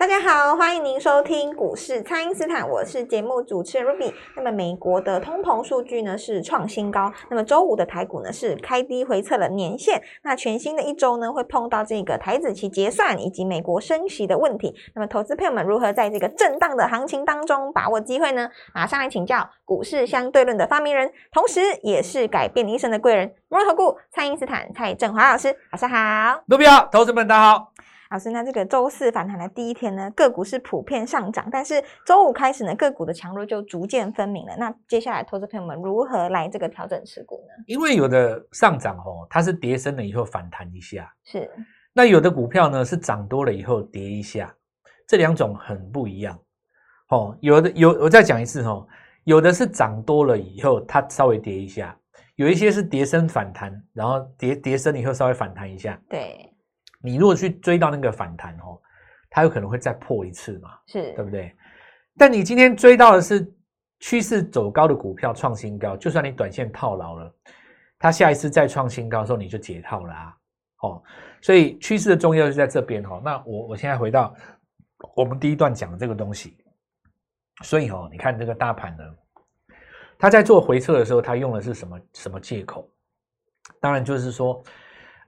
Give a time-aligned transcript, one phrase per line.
[0.00, 4.10] 大家好，欢迎您收听股市蔡因斯坦，我是节目主持人 Ruby。
[4.34, 10.00] 那么美国的通膨数据呢是创新高，那么周五的台股呢是开低回测了年线。
[10.22, 14.74] 那全新的一周呢会碰到这个台子期结算以及美国升息的问题。
[14.94, 18.48] 那么投资朋友们如何在这个震荡的行情当中把握机会呢？
[18.72, 26.42] 马上来请教股市相对论的发明人，同时也是改变你一生的贵人——摩尔投顾蔡因斯坦蔡振华老师，晚上好。
[26.46, 27.69] 卢比好，投资们大家好。
[28.10, 34.56] 老师，那这个周四反弹的第一天呢，个股是普遍上涨，但是周五开始呢，个股的强弱就逐渐分明了。
[34.58, 37.64] 那接下来，投资朋友们如何来这个调整持股呢？
[37.68, 41.48] 因为有的上涨哦，它是跌升了以后反弹一下，是。
[41.92, 44.52] 那有的股票呢是涨多了以后跌一下，
[45.06, 46.36] 这两种很不一样。
[47.10, 48.84] 哦，有的有，我再讲一次哦，
[49.22, 51.96] 有的是涨多了以后它稍微跌一下，
[52.34, 55.96] 有一些是跌升反弹，然后跌跌升以后稍微反弹一下。
[56.08, 56.49] 对。
[57.02, 58.78] 你如果去追到那个反弹哦，
[59.30, 61.54] 它有可能会再破一次嘛，是对不对？
[62.18, 63.50] 但你今天追到的是
[64.00, 67.34] 趋势走高的股票创新高，就算你短线套牢了，
[67.98, 70.36] 它下一次再创新高的时候你就解套了啊！
[70.82, 71.02] 哦，
[71.40, 73.20] 所以趋势的重要就在这边哦。
[73.24, 74.34] 那我我现在回到
[75.14, 76.58] 我们第一段讲的这个东西，
[77.62, 79.04] 所以哦，你看这个大盘呢，
[80.18, 82.86] 它在做回撤的时候，它用的是什么什么借口？
[83.80, 84.62] 当然就是说。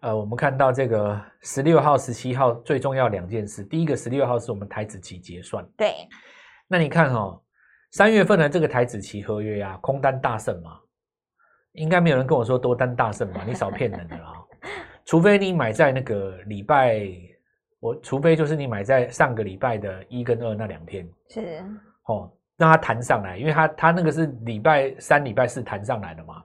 [0.03, 3.63] 呃，我们看到这个十六号、十七号最重要两件事。
[3.63, 5.65] 第一个，十六号是我们台子期结算。
[5.77, 5.95] 对。
[6.67, 7.41] 那你看哦，
[7.93, 10.77] 三月份的这个台子期合约啊，空单大胜嘛，
[11.75, 13.45] 应该没有人跟我说多单大胜吧？
[13.47, 14.33] 你少骗人的啦！
[15.05, 17.01] 除非你买在那个礼拜，
[17.79, 21.09] 我除非就是你买在上个礼拜的一跟二那两天。
[21.29, 21.63] 是。
[22.07, 26.43] 哦，让它弹上来，因为它它那个是礼拜三、礼拜四弹上来的嘛，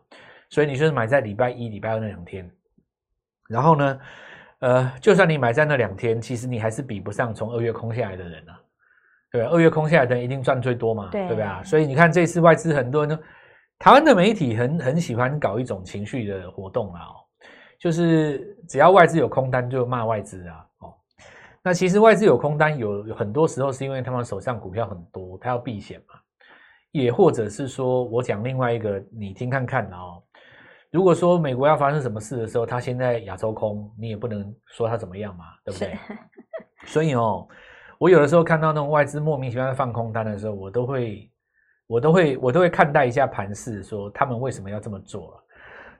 [0.52, 2.48] 所以你就是买在礼拜一、礼拜二那两天。
[3.48, 4.00] 然后呢，
[4.60, 8.60] 呃，就算你买在那两天，其实你还是比不上从二月空下来的人啊，
[9.32, 9.50] 对吧？
[9.50, 11.64] 二月空下来的人一定赚最多嘛，对不对啊？
[11.64, 13.24] 所以你看这次外资很多人都，
[13.80, 17.02] 台湾的媒体很很喜欢搞一种情绪的活动啊，
[17.80, 20.94] 就是只要外资有空单就骂外资啊，哦，
[21.64, 26.16] 那其实外资有空单有很多时候是因为他们手上股票很多，他要避险嘛，
[26.92, 30.22] 也或者是说我讲另外一个，你听看看哦。
[30.92, 35.98] 如果说美国要发生什么事的时候，他现在亚洲空，你也不能说他怎么样嘛，对不对？
[36.88, 37.48] 所以哦，
[38.00, 41.30] 我有的时候看到那种外资莫名其妙放空单的时候，我都会，
[41.88, 45.44] 我都会，我都会看待一下盘势，说他们为什么要这么做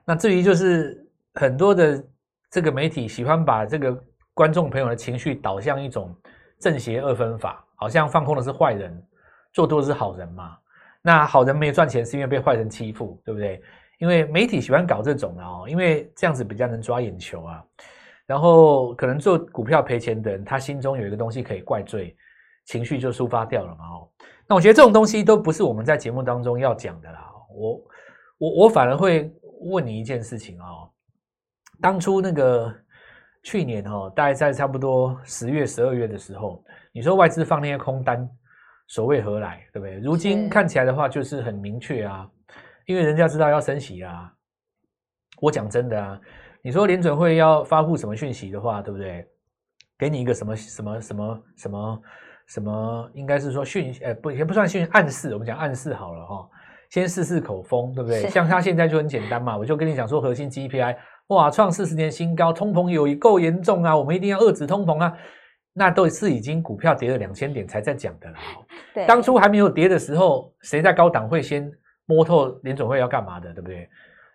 [0.04, 2.02] 那至于就是很多的
[2.50, 6.16] 这个媒体喜欢把这个观众朋友的情绪导向一种
[6.58, 9.06] 正邪二分法，好像放空的是坏人，
[9.52, 10.56] 做多的是好人嘛。
[11.02, 13.62] 那好人没有赚钱，是因为被坏人欺负，对不对？
[13.98, 17.64] 因为媒体喜欢搞这种的哦，因为这样子比较能抓眼球啊。
[18.26, 22.14] 然后可能做股票赔钱的人，他心中有一个东西可以怪罪，
[22.66, 24.08] 情绪就抒发掉了嘛哦。
[24.46, 27.26] 那我觉得这种东西都不是我们在节目当中要讲的啦。
[27.54, 27.80] 我
[28.38, 29.32] 我我反而会
[29.62, 30.90] 问你一件事情哦。
[31.80, 32.74] 当初那个
[33.42, 38.28] 去年哦，大概在差不多十月、十二月的时候，你说外资放那些空单，
[38.88, 39.66] 所谓何来？
[39.72, 39.98] 对不对？
[40.00, 42.28] 如今看起来的话，就是很明确啊。
[42.88, 44.32] 因为人家知道要升息啊，
[45.42, 46.18] 我讲真的啊，
[46.62, 49.26] 你说联准会要发布什么讯息的话，对不对？
[49.98, 52.02] 给你一个什么什么什么什么
[52.46, 56.48] 什么，应该是说讯，呃，不也不算讯，暗示，我们讲暗示好了哈，
[56.88, 58.26] 先试试口风，对不对？
[58.30, 65.14] 像他现在就很简单嘛，我就跟你讲说，核心 GPI 哇创四十年新高，通膨有够严重啊，我们一定要遏制通膨啊，
[65.74, 68.38] 那都是已经股票跌了两千点才在讲的啦。
[68.94, 71.70] 对，当初还没有跌的时候，谁在高档会先？
[72.08, 73.88] 摸透联总会要干嘛的，对不对？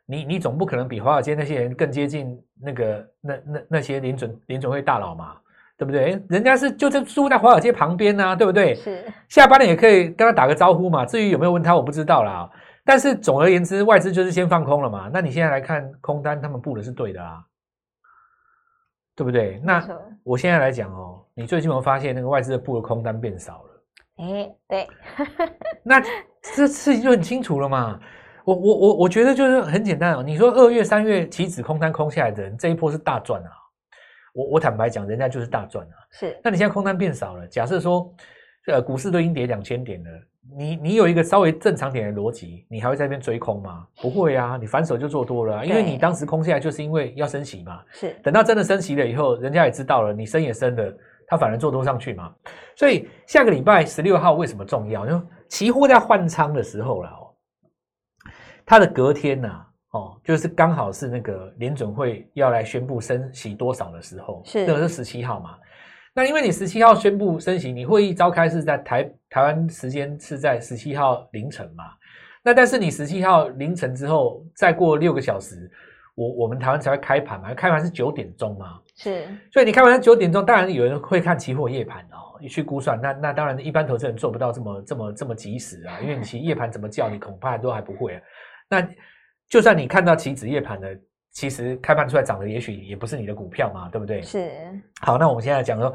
[0.05, 5.37] 你你总不可能比华尔街那些人更接近那个那那那些联准联总会大佬嘛，
[5.77, 6.21] 对不对？
[6.29, 8.75] 人家是就在住在华尔街旁边呐，对不对？
[8.75, 11.05] 是下班了也可以跟他打个招呼嘛。
[11.05, 12.49] 至于有没有问他，我不知道啦。
[12.85, 15.09] 但是总而言之，外资就是先放空了嘛。
[15.11, 17.41] 那你现在来看空单，他们布的是对的啊，
[19.15, 19.61] 对不对？
[19.63, 19.81] 那
[20.23, 23.83] 我现在来讲哦，你最近有发现那个外资的布的空单变少了？
[24.17, 24.87] 哎，对，
[25.81, 26.03] 那
[26.56, 28.00] 这事情就很清楚了嘛。
[28.45, 30.22] 我我我我觉得就是很简单哦。
[30.22, 33.50] 你说二月三月期指空单空下来的人，这一波是大赚啊。
[34.34, 35.95] 我我坦白讲，人家就是大赚啊。
[36.12, 38.13] 是，那你现在空单变少了，假设说
[38.68, 40.10] 呃股市都已经跌两千点了，
[40.57, 43.88] 你你有一个稍微正常点的逻辑，你还会在那边追空吗？
[44.01, 47.81] 不会啊，你反手就做多了啊、因为你当时空下来就是因为要升息嘛。
[47.92, 50.94] 是等到真的升息了以后，人家也知道了，你升也升了，
[51.33, 52.31] 它反而做多上去嘛。
[52.75, 55.07] 所以下个礼拜十六号为什么重要？
[55.07, 57.33] 因为期货在换仓的时候了哦，
[58.65, 65.57] 它的隔天呐、哦，就是刚好是那个联准会要来宣布升息多少的时候，是那个是十七号嘛。
[66.13, 71.85] 那因为你十七号宣布升息，你会议召开是在台台湾时间是在十七号凌晨嘛？
[72.44, 75.71] 那但是你十七号凌晨之后，再过六个小时，
[76.13, 77.53] 我我们台湾才会开盘嘛？
[77.56, 78.80] 开盘是九点钟嘛？
[78.95, 83.00] 是所以你看完九点钟，当然有人会看期货夜盘哦，你去估算。
[83.01, 88.22] 那那当然，一般投资人做不到这么这么这么及时啊，因为你其实夜盘怎么叫，你恐怕都还不会啊。
[88.69, 88.88] 那
[89.50, 90.95] 就算你看到期指夜盘的，
[91.31, 94.22] 其实开盘出来涨的，也许也不是你的股票嘛，对不对？
[94.22, 94.51] 是
[95.01, 95.94] 好，那我们现在讲说，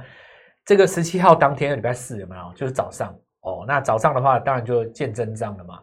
[0.64, 2.52] 这个十七号当天礼拜四有没有？
[2.54, 3.64] 就是早上哦。
[3.66, 5.80] 那早上的话，当然就见真章了嘛。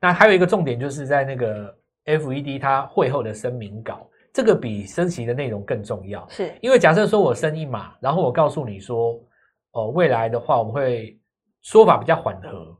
[0.00, 1.72] 那还有一个重点，就是在那个
[2.04, 6.28] FED 它会后的声明稿，这个比升息的内容更重要。
[6.28, 9.18] 是因为假设说我升一码，然后我告诉你说，
[9.72, 11.18] 哦，未来的话我们会
[11.62, 12.76] 说法比较缓和，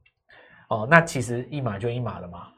[0.68, 2.48] 哦，那其实一码就一码了嘛。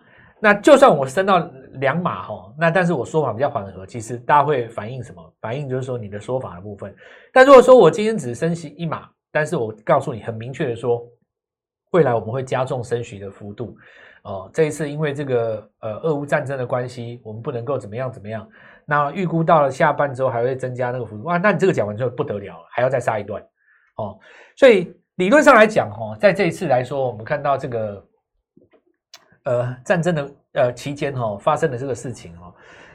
[0.41, 1.39] 那就算我升到
[1.75, 5.33] 两码哈，那但是我说法比较缓和，其实大家会反映什么？
[5.41, 6.93] 反映就是说你的说法的部分。
[7.33, 11.07] 但如果说我今天只升息一码，但是我告诉你很明确的说，
[11.93, 13.77] 未来我们会加重升息的幅度。
[14.25, 18.47] 哦，这一次因为这个呃俄乌战争的关系，我们不能够怎么样怎么样。
[18.91, 23.43] 那预估到了下半周还会增加那个幅度，哇，那你这个讲完之后不得了了，还要再杀一段
[23.97, 24.19] 哦。
[24.57, 28.09] 所以理论上来讲，哦，在这一次来说，我们看到这个
[29.45, 32.55] 呃战争的呃期间哈、哦、发生的这个事情哦，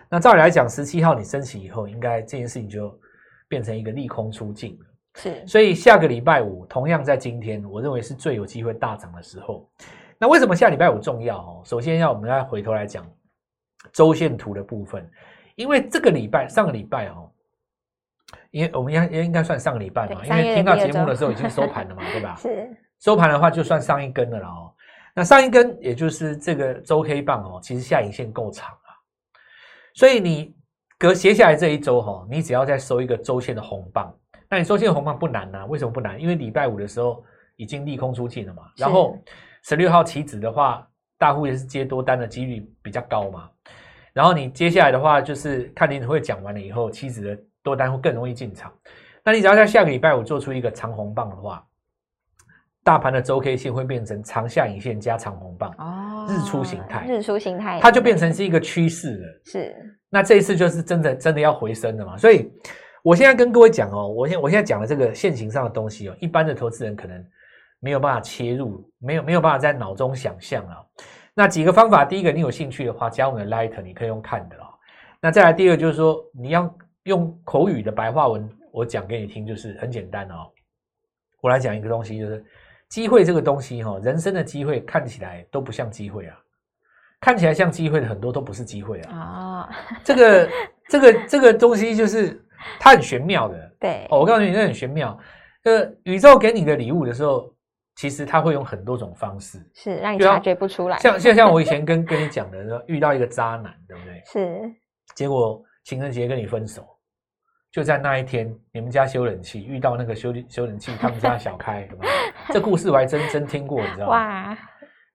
[0.09, 2.99] 那照理来讲，十七号你升息以后，应该这件事情就
[3.47, 4.85] 变成一个利空出尽了。
[5.15, 9.69] 是所以下个礼拜五同样在今天，我认为是最有机会大涨的时候。
[10.17, 11.61] 那为什么下礼拜五重要哦？
[11.63, 13.05] 首先要我们要回头来讲
[13.91, 15.07] 周线图的部分，
[15.55, 17.29] 因为这个礼拜上个礼拜哦，
[18.51, 22.35] 因为我们应该应该算上个礼拜嘛，因为听到节目的时候已经收盘了嘛，对吧？
[22.41, 22.69] 是
[22.99, 24.73] 收盘的话就算上一根了啦哦。
[25.15, 28.89] 那上一根也就是这个周 K 棒哦，其实下影线够长啊，
[29.93, 30.55] 所以你
[30.97, 34.11] 隔斜下来这一周哈、哦，你只要再收一个周线的红棒，
[34.49, 36.19] 那你周线的红棒不难呐、啊为什么不难？
[36.19, 37.23] 因为礼拜五的时候
[37.57, 39.15] 已经利空出尽了嘛，然后
[39.63, 43.49] 十六号起止的话，大户也是接多单的几率比较高嘛，
[44.13, 48.71] 然后你接下来的话就是看联储会讲完了以后，期指的多单会更容易进场。
[49.25, 51.65] 那你只要在下个礼拜五做出一个长红棒的话，
[52.83, 59.41] 大盘的周 K 线会变成长下影线加长红棒，哦日出形态日出形态，它就变成是一个趋势了。
[59.45, 59.75] 是
[60.09, 62.15] 那这一次就是真的真的要回升了嘛？
[62.17, 62.51] 所以
[63.01, 67.25] 我现在跟各位讲哦，我现我现在讲的这个现行上的东西哦，一般的投资人可能
[67.79, 70.77] 没有办法切入，没有没有办法在脑中想象啊。
[71.35, 74.67] 那几个方法，第一个你有兴趣的话，加我们的 Light，你可以用看的哦。
[75.19, 76.71] 那再来第二个就是说，你要
[77.03, 80.47] 用口语的白话文，我讲给你听，就是很简单哦。
[81.41, 82.43] 我来讲一个东西，就是
[82.89, 86.37] 机会这个东西哈、哦，人生的机会看起来都不像机会啊，
[87.19, 89.17] 看起来像机会的很多都不是机会啊。
[89.17, 89.69] 啊，
[90.03, 90.49] 这个
[90.87, 92.39] 这个这个东西就是
[92.79, 94.19] 它很玄妙的对哦。
[94.19, 95.17] 我告诉你，那很玄妙。
[95.63, 97.52] 呃，宇宙给你的礼物的时候，
[97.95, 99.59] 其实他会用很多种方式。
[99.73, 104.21] 是让你察觉不出来，像像像我以前 跟跟你讲的，说遇到一个渣男，对不对？
[104.25, 104.71] 是
[105.15, 106.87] 结果情人节跟你分手，
[107.71, 112.11] 就在那一天，你们家修冷气遇到那个修修冷气他们家小开，有没有
[112.53, 114.11] 这故事我还真真听过，你知道吗？
[114.13, 114.57] 哇，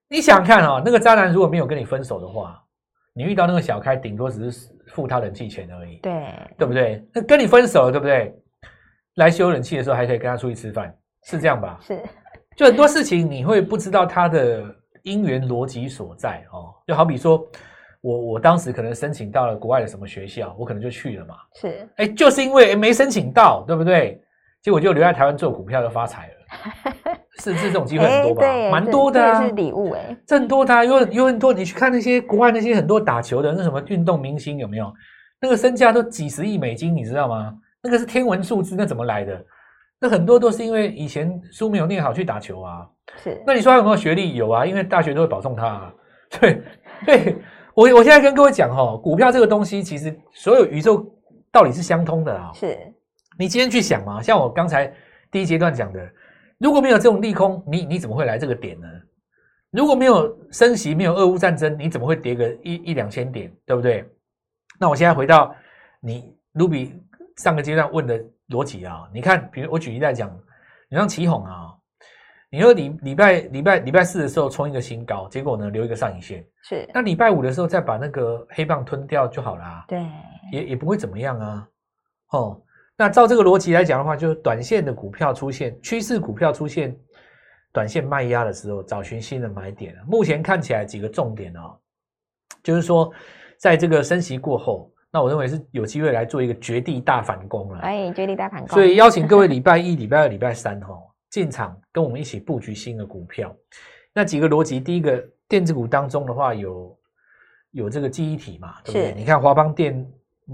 [0.09, 2.63] 你想想看哦，那个渣男如果没有跟你分手的话，
[3.15, 5.97] 你遇到那个小开，顶多只是付他冷气钱而已。
[5.97, 7.05] 对对不对？
[7.13, 8.35] 那跟你分手了，对不对？
[9.17, 11.77] 来修冷气的时候还可以跟他出去吃饭，是这样吧？
[11.83, 12.01] 是
[12.59, 14.65] 就很多事情你会不知道它的
[15.05, 16.75] 因缘逻辑所在哦。
[16.89, 17.47] 就好比说，
[18.01, 21.37] 我我当时可能申请到了国外的什么学校，我可能就去了嘛。
[21.55, 24.21] 是哎，就是因为没申请到，对不对？
[24.61, 28.43] 结果就留在台湾做股票就发财了， 是是这种机会很多吧？
[28.73, 31.55] 蛮多的啊这，是礼物哎，这很多的、啊，有有很多。
[31.55, 34.93] 你去看那些国外那些很多打球的那什么运动明星有没有？
[35.41, 37.55] 那个身价都几十亿美金，你知道吗？
[37.81, 39.41] 那个是天文数字，那怎么来的？
[40.01, 42.89] 那很多都是因为以前书没有念好去打球啊。
[43.23, 44.35] 是那你说他有没有学历？
[44.35, 45.95] 有啊，因为大学都会保送他、啊。
[46.41, 46.63] 对，
[47.07, 47.37] 对
[47.75, 51.05] 我我现在跟各位讲哦，股票这个东西，其实所有宇宙
[51.51, 52.51] 道理是相通的啊。
[52.53, 52.77] 是
[53.39, 54.93] 你今天去想嘛，像我刚才
[55.31, 56.07] 第一阶段讲的，
[56.59, 58.87] 如果没有这种利空，你你怎么会来这个点呢？
[59.71, 64.05] 如果没有升息，没有俄乌战争，你怎么会跌个一一两千点，对不对？
[64.79, 65.55] 那我现在回到
[66.01, 66.93] 你 Ruby
[67.37, 70.31] 上个阶段问的逻辑啊，你看，比如我举例来讲，
[70.89, 71.75] 你像旗宏啊，
[72.51, 80.03] 你说礼礼拜礼拜礼拜四的时候冲一个新高，结果呢留一个上影线，是，那礼拜五的时候再把那个黑棒吞掉就好啦，对，
[80.51, 81.69] 也也不会怎么样啊。
[82.31, 82.63] 哦，
[82.97, 86.95] 那照这个逻辑来讲的话，就是短线的股票出现趋势股票出现
[87.73, 89.95] 短线卖压的时候，找寻新的买点。
[90.07, 91.79] 目前看起来几个重点哦，
[92.63, 93.13] 就是说
[93.59, 97.81] 在这个升息过后，那我认为是有机会来做一个绝地大反攻了。
[97.81, 98.69] 哎，绝地大反攻。
[98.69, 100.95] 所以邀请各位礼拜一、礼拜二、礼拜三哈
[101.31, 103.55] 进场跟我们一起布局新的股票。
[104.13, 106.99] 那几个逻辑，第一个电子股当中的话有
[107.71, 109.15] 有这个记忆体嘛，对不对？
[109.17, 110.07] 你看华邦电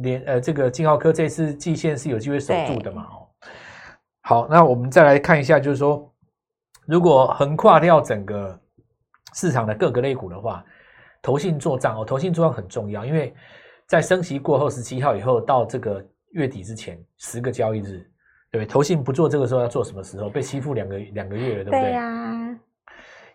[0.02, 3.06] 联呃这个金浩科这次季线是有机会守住的嘛？
[3.10, 3.28] 哦，
[4.22, 6.12] 好，那我们再来看一下，就是说
[6.86, 8.58] 如果横跨掉整个
[9.34, 10.64] 市场的各个类股的话，
[11.22, 13.34] 投信做账哦，投信做账很重要，因为
[13.86, 17.98] 在升息过后十七号以后到这个月底之前十个交易日，
[18.50, 18.66] 对不对？
[18.66, 20.28] 投信不做这个时候要做什么时候？
[20.30, 21.80] 被欺负两个两个月了，对不对？
[21.82, 22.58] 对呀、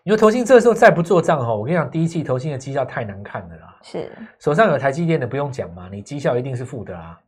[0.02, 3.78] 你说投信这个时候再不做账哈，我跟你讲，第一季投信的绩效太难看了啦。
[3.82, 7.20] 是，手上有台积电的不用讲嘛，你绩效一定是负的啦，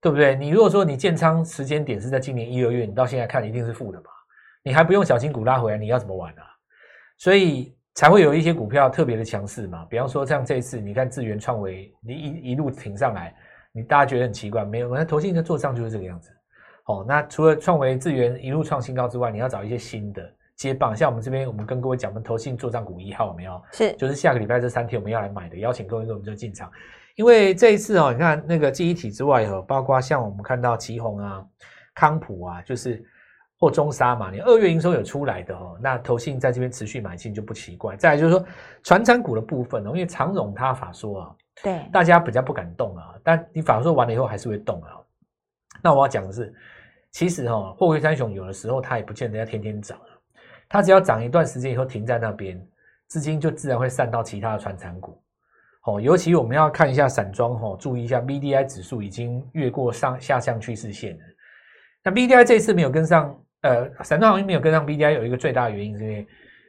[0.00, 0.36] 对不对？
[0.36, 4.06] 你如果说你建仓时间点是在今年一二月，你到现在看一定是负的嘛，
[4.62, 6.44] 你还不用小金股拉回来，你要怎么玩啊？
[7.18, 13.34] 所以才会有一些股票特别的强势嘛，比方说像这一次，你看智源创维，你一一路挺上来，
[13.72, 16.30] 你大家觉得很奇怪，没有，那投信的做账就是这个样子。
[16.86, 20.22] 哦，那除了创维、智源一路创新高之外，你要找一些新的
[20.56, 23.62] 接棒，像我们这边，我们跟各位讲，我们投信做账股一号有没有？
[23.72, 26.70] 是，就是下个礼拜这三天我们要来买的，邀请各位跟我们就进场。
[27.16, 31.44] 因为这一次哦，你看那个记忆体之外哦，包括像我们看到旗宏啊、
[31.94, 33.04] 康普啊，就是
[33.60, 37.94] 或中沙嘛，你二月营收有出来的哦，那投信在这边持续买进就不奇怪。
[37.94, 38.42] 再来就是说，
[38.82, 44.96] 传产股的部分哦，因为长荣他法说啊，对，大家比较不敢动啊，但你法说完了以后还是会动啊。
[45.82, 46.54] 那我要讲的是，
[47.10, 50.08] 其实哈、哦，货柜三雄有的时候它也不见得要天天涨啊，
[50.66, 52.58] 它只要涨一段时间以后停在那边，
[53.08, 55.22] 资金就自然会散到其他的传产股。
[55.84, 61.24] 哦，尤其我们要看一下散装哦，注意一下 B D I 指数已经越过上下降趋势线了。
[62.02, 66.26] 那 B D I 这次没有跟上，呃，散装行业没有跟上 B D I 有一个最大的原因是因为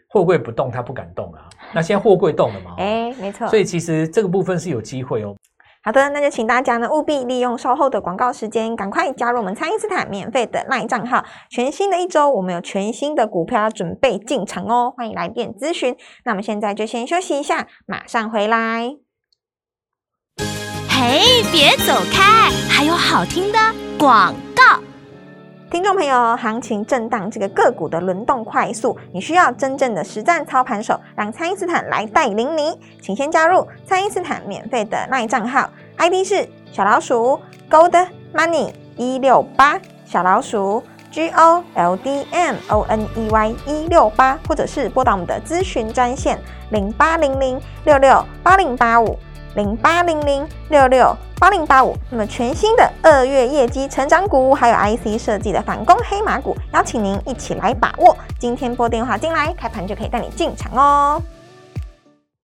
[0.09, 1.47] 货柜不动，它不敢动啊。
[1.73, 2.71] 那现在货柜动了嘛？
[2.71, 3.47] 哦哎，没错。
[3.47, 5.35] 所以其实这个部分是有机会哦。
[5.83, 11.23] 好的，那就请大家呢务必利用稍后的广告时间，赶快加入我们蔡因斯坦免费的 LINE 账号。
[11.49, 15.95] 全新的一周，我们有全新的股票要准备进场哦，欢迎来电咨询。
[16.25, 18.95] 那我们现在就先休息一下，马上回来。
[20.87, 23.57] 嘿，别走开，还有好听的
[23.97, 24.50] 广告。
[25.71, 32.77] 听众朋友，行情震荡，这个个股的轮动快速，你需要真正的实战操盘手，让蔡因斯坦来带领你。
[33.01, 43.55] 请先加入蔡因斯坦免费的 LINE 账号，ID 是小老鼠 Gold Money 一六八，小老鼠 G O L D M O N E Y
[43.65, 46.37] 一六八，或者是拨打我们的咨询专线
[46.71, 49.17] 零八零零六六八零八五。
[49.55, 51.95] 零八零零六六八零八五。
[52.09, 58.15] 那么全新的二月业绩成长股，还有 IC 设计的反攻黑马股，邀请您一起来把握。
[58.39, 61.21] 今天拨电话进来，开盘就可以带你进场哦。